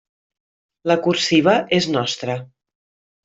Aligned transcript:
La 0.91 0.95
cursiva 1.07 1.53
és 1.79 1.89
nostra. 1.99 2.39